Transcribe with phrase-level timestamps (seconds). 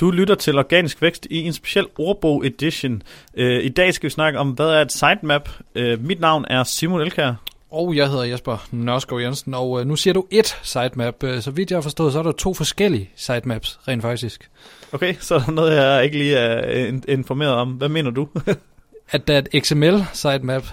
[0.00, 3.02] Du lytter til Organisk Vækst i en speciel ordbog edition.
[3.34, 5.48] Øh, I dag skal vi snakke om, hvad er et sitemap.
[5.74, 7.34] Øh, mit navn er Simon Elkær.
[7.70, 11.24] Og jeg hedder Jesper Nørskov Jensen, og øh, nu siger du et sitemap.
[11.24, 14.50] Øh, så vidt jeg har forstået, så er der to forskellige sitemaps, rent faktisk.
[14.92, 17.70] Okay, så er der noget, jeg ikke lige er in- informeret om.
[17.70, 18.28] Hvad mener du?
[19.10, 20.64] At der er et XML-sitemap,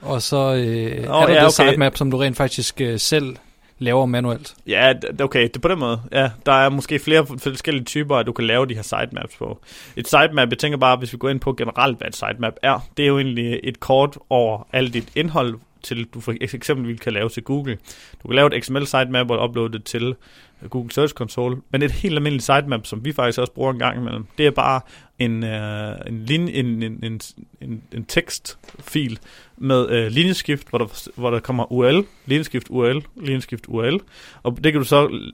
[0.00, 1.68] og så øh, oh, er der ja, det okay.
[1.68, 3.36] sitemap, som du rent faktisk øh, selv
[3.78, 4.54] laver manuelt.
[4.66, 6.00] ja, okay, det er på den måde.
[6.12, 9.60] Ja, der er måske flere forskellige typer, at du kan lave de her sitemaps på.
[9.96, 12.78] Et sitemap, jeg tænker bare, hvis vi går ind på generelt, hvad et sitemap er,
[12.96, 17.12] det er jo egentlig et kort over alt dit indhold, til du for eksempel kan
[17.12, 17.78] lave til Google.
[18.22, 20.14] Du kan lave et XML sitemap og uploade det til
[20.62, 23.78] øh, Google Search Console, men et helt almindeligt sitemap, som vi faktisk også bruger en
[23.78, 24.80] gang imellem, det er bare
[25.18, 27.20] en, øh, en, linje, en, en, en,
[27.60, 29.18] en, en tekstfil
[29.56, 34.00] med øh, linjeskift, hvor der, hvor der kommer URL, linjeskift URL, linjeskift URL,
[34.42, 35.30] og det kan du så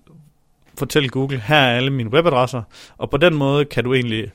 [0.78, 2.62] fortælle Google, her er alle mine webadresser,
[2.98, 4.30] og på den måde kan du egentlig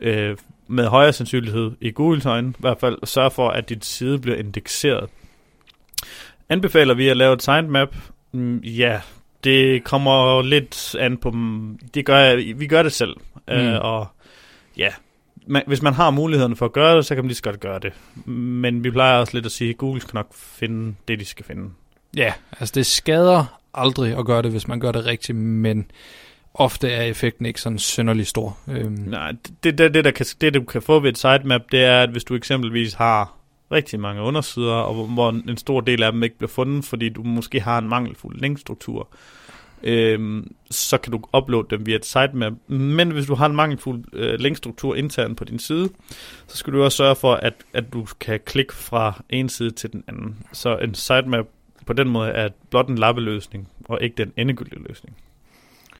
[0.00, 0.36] øh,
[0.68, 4.36] med højere sandsynlighed i Googles øjne, i hvert fald sørge for, at dit side bliver
[4.36, 5.10] indekseret.
[6.48, 7.96] Anbefaler vi at lave et sitemap?
[8.32, 9.00] Mm, ja,
[9.44, 11.34] det kommer lidt an på,
[11.94, 13.16] det gør jeg, vi gør det selv,
[13.48, 13.54] mm.
[13.54, 14.06] øh, og
[14.76, 14.88] ja,
[15.46, 17.60] man, hvis man har muligheden for at gøre det, så kan man lige så godt
[17.60, 17.92] gøre det.
[18.32, 21.44] Men vi plejer også lidt at sige, at Google skal nok finde det, de skal
[21.44, 21.70] finde.
[22.16, 25.90] Ja, altså det skader aldrig at gøre det, hvis man gør det rigtigt, men
[26.54, 28.58] ofte er effekten ikke sådan synderlig stor.
[28.68, 29.32] Øhm, Nej,
[29.64, 32.10] det, det, det, der kan, det, du kan få ved et sitemap, det er, at
[32.10, 33.37] hvis du eksempelvis har
[33.72, 37.22] rigtig mange undersider, og hvor, en stor del af dem ikke bliver fundet, fordi du
[37.22, 39.08] måske har en mangelfuld linkstruktur,
[39.82, 42.52] øhm, så kan du uploade dem via et sitemap.
[42.68, 45.88] Men hvis du har en mangelfuld øh, linkstruktur internt på din side,
[46.46, 49.92] så skal du også sørge for, at, at du kan klikke fra en side til
[49.92, 50.36] den anden.
[50.52, 51.46] Så en sitemap
[51.86, 55.16] på den måde er blot en lappeløsning, og ikke den endegyldige løsning.